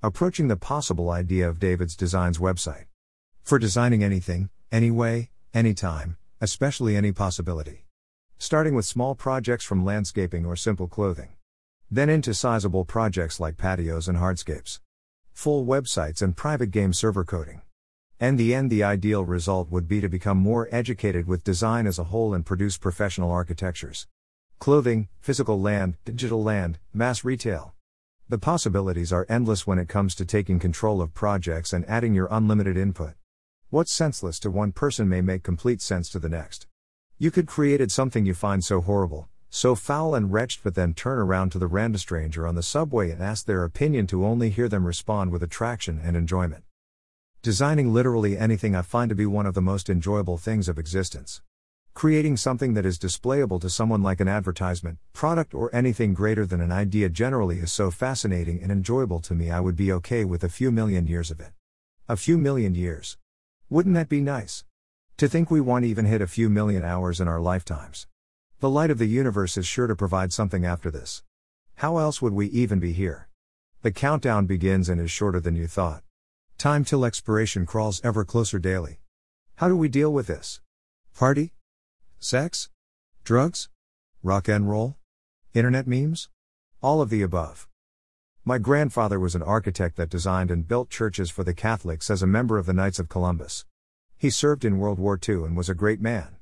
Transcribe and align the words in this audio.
Approaching 0.00 0.46
the 0.46 0.56
possible 0.56 1.10
idea 1.10 1.48
of 1.48 1.58
David's 1.58 1.96
Designs 1.96 2.38
website. 2.38 2.84
For 3.42 3.58
designing 3.58 4.04
anything, 4.04 4.48
anyway, 4.70 5.30
anytime, 5.52 6.16
especially 6.40 6.94
any 6.96 7.10
possibility. 7.10 7.84
Starting 8.38 8.76
with 8.76 8.84
small 8.84 9.16
projects 9.16 9.64
from 9.64 9.84
landscaping 9.84 10.46
or 10.46 10.54
simple 10.54 10.86
clothing. 10.86 11.30
Then 11.90 12.08
into 12.08 12.32
sizable 12.32 12.84
projects 12.84 13.40
like 13.40 13.56
patios 13.56 14.06
and 14.06 14.18
hardscapes. 14.18 14.78
Full 15.32 15.66
websites 15.66 16.22
and 16.22 16.36
private 16.36 16.70
game 16.70 16.92
server 16.92 17.24
coding. 17.24 17.62
In 18.20 18.36
the 18.36 18.54
end, 18.54 18.70
the 18.70 18.84
ideal 18.84 19.24
result 19.24 19.68
would 19.68 19.88
be 19.88 20.00
to 20.00 20.08
become 20.08 20.38
more 20.38 20.68
educated 20.70 21.26
with 21.26 21.42
design 21.42 21.88
as 21.88 21.98
a 21.98 22.04
whole 22.04 22.34
and 22.34 22.46
produce 22.46 22.78
professional 22.78 23.32
architectures. 23.32 24.06
Clothing, 24.60 25.08
physical 25.20 25.60
land, 25.60 25.96
digital 26.04 26.40
land, 26.40 26.78
mass 26.94 27.24
retail. 27.24 27.74
The 28.30 28.36
possibilities 28.36 29.10
are 29.10 29.24
endless 29.30 29.66
when 29.66 29.78
it 29.78 29.88
comes 29.88 30.14
to 30.16 30.26
taking 30.26 30.58
control 30.58 31.00
of 31.00 31.14
projects 31.14 31.72
and 31.72 31.88
adding 31.88 32.12
your 32.12 32.28
unlimited 32.30 32.76
input. 32.76 33.14
What's 33.70 33.90
senseless 33.90 34.38
to 34.40 34.50
one 34.50 34.72
person 34.72 35.08
may 35.08 35.22
make 35.22 35.42
complete 35.42 35.80
sense 35.80 36.10
to 36.10 36.18
the 36.18 36.28
next. 36.28 36.66
You 37.16 37.30
could 37.30 37.46
created 37.46 37.90
something 37.90 38.26
you 38.26 38.34
find 38.34 38.62
so 38.62 38.82
horrible, 38.82 39.30
so 39.48 39.74
foul 39.74 40.14
and 40.14 40.30
wretched, 40.30 40.60
but 40.62 40.74
then 40.74 40.92
turn 40.92 41.18
around 41.18 41.52
to 41.52 41.58
the 41.58 41.66
random 41.66 41.96
stranger 41.96 42.46
on 42.46 42.54
the 42.54 42.62
subway 42.62 43.10
and 43.10 43.22
ask 43.22 43.46
their 43.46 43.64
opinion 43.64 44.06
to 44.08 44.26
only 44.26 44.50
hear 44.50 44.68
them 44.68 44.86
respond 44.86 45.32
with 45.32 45.42
attraction 45.42 45.98
and 46.04 46.14
enjoyment. 46.14 46.64
Designing 47.40 47.94
literally 47.94 48.36
anything 48.36 48.76
I 48.76 48.82
find 48.82 49.08
to 49.08 49.14
be 49.14 49.24
one 49.24 49.46
of 49.46 49.54
the 49.54 49.62
most 49.62 49.88
enjoyable 49.88 50.36
things 50.36 50.68
of 50.68 50.78
existence. 50.78 51.40
Creating 51.98 52.36
something 52.36 52.74
that 52.74 52.86
is 52.86 52.96
displayable 52.96 53.60
to 53.60 53.68
someone 53.68 54.04
like 54.04 54.20
an 54.20 54.28
advertisement, 54.28 54.98
product, 55.12 55.52
or 55.52 55.68
anything 55.74 56.14
greater 56.14 56.46
than 56.46 56.60
an 56.60 56.70
idea 56.70 57.08
generally 57.08 57.58
is 57.58 57.72
so 57.72 57.90
fascinating 57.90 58.62
and 58.62 58.70
enjoyable 58.70 59.18
to 59.18 59.34
me, 59.34 59.50
I 59.50 59.58
would 59.58 59.74
be 59.74 59.90
okay 59.94 60.24
with 60.24 60.44
a 60.44 60.48
few 60.48 60.70
million 60.70 61.08
years 61.08 61.32
of 61.32 61.40
it. 61.40 61.50
A 62.08 62.16
few 62.16 62.38
million 62.38 62.76
years. 62.76 63.18
Wouldn't 63.68 63.96
that 63.96 64.08
be 64.08 64.20
nice? 64.20 64.64
To 65.16 65.26
think 65.26 65.50
we 65.50 65.60
won't 65.60 65.86
even 65.86 66.04
hit 66.04 66.22
a 66.22 66.28
few 66.28 66.48
million 66.48 66.84
hours 66.84 67.20
in 67.20 67.26
our 67.26 67.40
lifetimes. 67.40 68.06
The 68.60 68.70
light 68.70 68.92
of 68.92 68.98
the 68.98 69.06
universe 69.06 69.56
is 69.56 69.66
sure 69.66 69.88
to 69.88 69.96
provide 69.96 70.32
something 70.32 70.64
after 70.64 70.92
this. 70.92 71.24
How 71.78 71.98
else 71.98 72.22
would 72.22 72.32
we 72.32 72.46
even 72.50 72.78
be 72.78 72.92
here? 72.92 73.28
The 73.82 73.90
countdown 73.90 74.46
begins 74.46 74.88
and 74.88 75.00
is 75.00 75.10
shorter 75.10 75.40
than 75.40 75.56
you 75.56 75.66
thought. 75.66 76.04
Time 76.58 76.84
till 76.84 77.04
expiration 77.04 77.66
crawls 77.66 78.00
ever 78.04 78.24
closer 78.24 78.60
daily. 78.60 79.00
How 79.56 79.66
do 79.66 79.76
we 79.76 79.88
deal 79.88 80.12
with 80.12 80.28
this? 80.28 80.60
Party? 81.12 81.54
Sex? 82.20 82.68
Drugs? 83.22 83.68
Rock 84.24 84.48
and 84.48 84.68
roll? 84.68 84.96
Internet 85.54 85.86
memes? 85.86 86.28
All 86.82 87.00
of 87.00 87.10
the 87.10 87.22
above. 87.22 87.68
My 88.44 88.58
grandfather 88.58 89.20
was 89.20 89.36
an 89.36 89.42
architect 89.42 89.96
that 89.96 90.10
designed 90.10 90.50
and 90.50 90.66
built 90.66 90.90
churches 90.90 91.30
for 91.30 91.44
the 91.44 91.54
Catholics 91.54 92.10
as 92.10 92.20
a 92.20 92.26
member 92.26 92.58
of 92.58 92.66
the 92.66 92.72
Knights 92.72 92.98
of 92.98 93.08
Columbus. 93.08 93.66
He 94.16 94.30
served 94.30 94.64
in 94.64 94.78
World 94.78 94.98
War 94.98 95.16
II 95.16 95.44
and 95.44 95.56
was 95.56 95.68
a 95.68 95.76
great 95.76 96.00
man. 96.00 96.38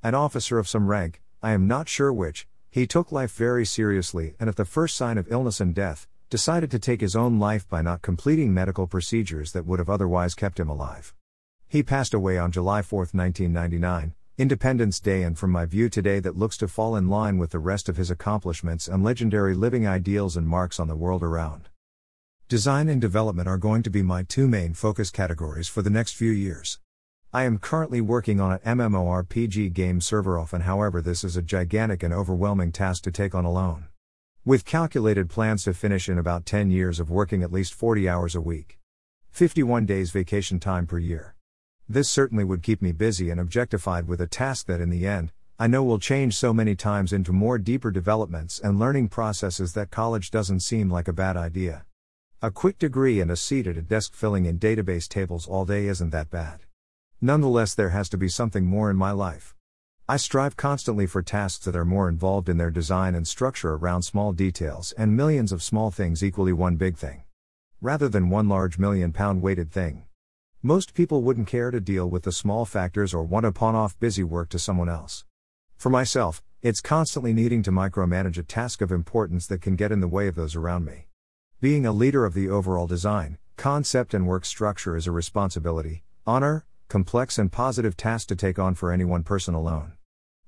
An 0.00 0.14
officer 0.14 0.60
of 0.60 0.68
some 0.68 0.86
rank, 0.86 1.20
I 1.42 1.50
am 1.50 1.66
not 1.66 1.88
sure 1.88 2.12
which, 2.12 2.46
he 2.70 2.86
took 2.86 3.10
life 3.10 3.34
very 3.34 3.66
seriously 3.66 4.36
and 4.38 4.48
at 4.48 4.54
the 4.54 4.64
first 4.64 4.96
sign 4.96 5.18
of 5.18 5.30
illness 5.30 5.60
and 5.60 5.74
death, 5.74 6.06
decided 6.30 6.70
to 6.70 6.78
take 6.78 7.00
his 7.00 7.16
own 7.16 7.40
life 7.40 7.68
by 7.68 7.82
not 7.82 8.00
completing 8.00 8.54
medical 8.54 8.86
procedures 8.86 9.50
that 9.52 9.66
would 9.66 9.80
have 9.80 9.90
otherwise 9.90 10.36
kept 10.36 10.60
him 10.60 10.68
alive. 10.68 11.14
He 11.66 11.82
passed 11.82 12.14
away 12.14 12.38
on 12.38 12.52
July 12.52 12.82
4, 12.82 12.98
1999, 12.98 14.14
Independence 14.38 15.00
Day, 15.00 15.22
and 15.22 15.38
from 15.38 15.50
my 15.50 15.64
view 15.64 15.88
today, 15.88 16.20
that 16.20 16.36
looks 16.36 16.58
to 16.58 16.68
fall 16.68 16.94
in 16.94 17.08
line 17.08 17.38
with 17.38 17.52
the 17.52 17.58
rest 17.58 17.88
of 17.88 17.96
his 17.96 18.10
accomplishments 18.10 18.86
and 18.86 19.02
legendary 19.02 19.54
living 19.54 19.86
ideals 19.86 20.36
and 20.36 20.46
marks 20.46 20.78
on 20.78 20.88
the 20.88 20.94
world 20.94 21.22
around. 21.22 21.70
Design 22.46 22.90
and 22.90 23.00
development 23.00 23.48
are 23.48 23.56
going 23.56 23.82
to 23.82 23.88
be 23.88 24.02
my 24.02 24.22
two 24.22 24.46
main 24.46 24.74
focus 24.74 25.10
categories 25.10 25.68
for 25.68 25.80
the 25.80 25.88
next 25.88 26.16
few 26.16 26.30
years. 26.30 26.80
I 27.32 27.44
am 27.44 27.56
currently 27.56 28.02
working 28.02 28.38
on 28.38 28.52
an 28.62 28.78
MMORPG 28.78 29.72
game 29.72 30.02
server 30.02 30.38
often, 30.38 30.60
however, 30.60 31.00
this 31.00 31.24
is 31.24 31.38
a 31.38 31.42
gigantic 31.42 32.02
and 32.02 32.12
overwhelming 32.12 32.72
task 32.72 33.04
to 33.04 33.10
take 33.10 33.34
on 33.34 33.46
alone. 33.46 33.86
With 34.44 34.66
calculated 34.66 35.30
plans 35.30 35.64
to 35.64 35.72
finish 35.72 36.10
in 36.10 36.18
about 36.18 36.44
10 36.44 36.70
years 36.70 37.00
of 37.00 37.08
working 37.10 37.42
at 37.42 37.52
least 37.52 37.72
40 37.72 38.06
hours 38.06 38.34
a 38.34 38.42
week. 38.42 38.78
51 39.30 39.86
days 39.86 40.10
vacation 40.10 40.60
time 40.60 40.86
per 40.86 40.98
year. 40.98 41.35
This 41.88 42.10
certainly 42.10 42.42
would 42.42 42.64
keep 42.64 42.82
me 42.82 42.90
busy 42.90 43.30
and 43.30 43.38
objectified 43.38 44.08
with 44.08 44.20
a 44.20 44.26
task 44.26 44.66
that 44.66 44.80
in 44.80 44.90
the 44.90 45.06
end, 45.06 45.30
I 45.56 45.68
know 45.68 45.84
will 45.84 46.00
change 46.00 46.36
so 46.36 46.52
many 46.52 46.74
times 46.74 47.12
into 47.12 47.32
more 47.32 47.58
deeper 47.58 47.92
developments 47.92 48.58
and 48.58 48.78
learning 48.78 49.08
processes 49.08 49.72
that 49.74 49.92
college 49.92 50.32
doesn't 50.32 50.60
seem 50.60 50.90
like 50.90 51.06
a 51.06 51.12
bad 51.12 51.36
idea. 51.36 51.86
A 52.42 52.50
quick 52.50 52.78
degree 52.78 53.20
and 53.20 53.30
a 53.30 53.36
seat 53.36 53.68
at 53.68 53.76
a 53.76 53.82
desk 53.82 54.14
filling 54.14 54.46
in 54.46 54.58
database 54.58 55.08
tables 55.08 55.46
all 55.46 55.64
day 55.64 55.86
isn't 55.86 56.10
that 56.10 56.28
bad. 56.28 56.60
Nonetheless, 57.20 57.74
there 57.74 57.90
has 57.90 58.08
to 58.08 58.18
be 58.18 58.28
something 58.28 58.64
more 58.64 58.90
in 58.90 58.96
my 58.96 59.12
life. 59.12 59.54
I 60.08 60.16
strive 60.16 60.56
constantly 60.56 61.06
for 61.06 61.22
tasks 61.22 61.64
that 61.66 61.76
are 61.76 61.84
more 61.84 62.08
involved 62.08 62.48
in 62.48 62.58
their 62.58 62.70
design 62.72 63.14
and 63.14 63.26
structure 63.26 63.74
around 63.74 64.02
small 64.02 64.32
details 64.32 64.92
and 64.98 65.16
millions 65.16 65.52
of 65.52 65.62
small 65.62 65.92
things 65.92 66.24
equally 66.24 66.52
one 66.52 66.76
big 66.76 66.96
thing. 66.96 67.22
Rather 67.80 68.08
than 68.08 68.28
one 68.28 68.48
large 68.48 68.76
million 68.76 69.12
pound 69.12 69.40
weighted 69.40 69.70
thing. 69.70 70.02
Most 70.66 70.94
people 70.94 71.22
wouldn't 71.22 71.46
care 71.46 71.70
to 71.70 71.78
deal 71.78 72.10
with 72.10 72.24
the 72.24 72.32
small 72.32 72.64
factors 72.64 73.14
or 73.14 73.22
want 73.22 73.44
to 73.44 73.52
pawn 73.52 73.76
off 73.76 73.96
busy 74.00 74.24
work 74.24 74.48
to 74.48 74.58
someone 74.58 74.88
else. 74.88 75.24
For 75.76 75.90
myself, 75.90 76.42
it's 76.60 76.80
constantly 76.80 77.32
needing 77.32 77.62
to 77.62 77.70
micromanage 77.70 78.36
a 78.36 78.42
task 78.42 78.80
of 78.80 78.90
importance 78.90 79.46
that 79.46 79.62
can 79.62 79.76
get 79.76 79.92
in 79.92 80.00
the 80.00 80.08
way 80.08 80.26
of 80.26 80.34
those 80.34 80.56
around 80.56 80.84
me. 80.84 81.06
Being 81.60 81.86
a 81.86 81.92
leader 81.92 82.24
of 82.24 82.34
the 82.34 82.48
overall 82.48 82.88
design, 82.88 83.38
concept, 83.56 84.12
and 84.12 84.26
work 84.26 84.44
structure 84.44 84.96
is 84.96 85.06
a 85.06 85.12
responsibility, 85.12 86.02
honor, 86.26 86.66
complex, 86.88 87.38
and 87.38 87.52
positive 87.52 87.96
task 87.96 88.26
to 88.26 88.34
take 88.34 88.58
on 88.58 88.74
for 88.74 88.90
any 88.90 89.04
one 89.04 89.22
person 89.22 89.54
alone. 89.54 89.92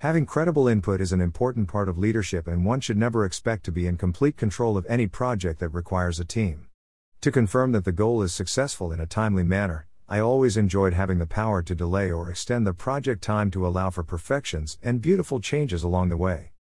Having 0.00 0.26
credible 0.26 0.68
input 0.68 1.00
is 1.00 1.14
an 1.14 1.22
important 1.22 1.68
part 1.68 1.88
of 1.88 1.96
leadership, 1.96 2.46
and 2.46 2.66
one 2.66 2.82
should 2.82 2.98
never 2.98 3.24
expect 3.24 3.64
to 3.64 3.72
be 3.72 3.86
in 3.86 3.96
complete 3.96 4.36
control 4.36 4.76
of 4.76 4.84
any 4.90 5.06
project 5.06 5.58
that 5.60 5.70
requires 5.70 6.20
a 6.20 6.24
team. 6.26 6.66
To 7.22 7.32
confirm 7.32 7.72
that 7.72 7.86
the 7.86 7.92
goal 7.92 8.20
is 8.20 8.34
successful 8.34 8.92
in 8.92 9.00
a 9.00 9.06
timely 9.06 9.44
manner, 9.44 9.86
I 10.12 10.20
always 10.20 10.58
enjoyed 10.58 10.92
having 10.92 11.20
the 11.20 11.26
power 11.26 11.62
to 11.62 11.74
delay 11.74 12.12
or 12.12 12.28
extend 12.28 12.66
the 12.66 12.74
project 12.74 13.22
time 13.22 13.50
to 13.52 13.66
allow 13.66 13.88
for 13.88 14.02
perfections 14.02 14.76
and 14.82 15.00
beautiful 15.00 15.40
changes 15.40 15.82
along 15.82 16.10
the 16.10 16.18
way. 16.18 16.52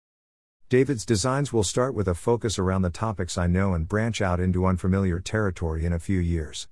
David's 0.69 1.05
designs 1.05 1.51
will 1.51 1.65
start 1.65 1.93
with 1.93 2.07
a 2.07 2.15
focus 2.15 2.57
around 2.57 2.83
the 2.83 2.89
topics 2.89 3.37
I 3.37 3.47
know 3.47 3.73
and 3.73 3.89
branch 3.89 4.21
out 4.21 4.39
into 4.39 4.65
unfamiliar 4.65 5.19
territory 5.19 5.83
in 5.83 5.91
a 5.91 5.99
few 5.99 6.17
years. 6.17 6.69